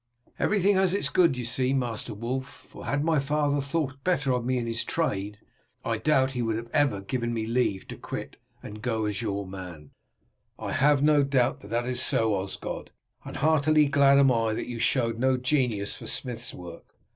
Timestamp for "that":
11.59-11.85, 14.53-14.67